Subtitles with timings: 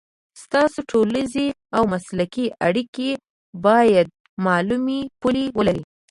[0.43, 1.47] ستاسو ټولنیزې
[1.77, 3.09] او مسلکي اړیکې
[3.65, 4.07] باید
[4.45, 5.83] معلومې پولې ولري.